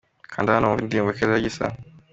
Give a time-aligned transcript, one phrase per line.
[0.31, 1.65] Kanda hano wumve indirimbo Keza ya Gisa.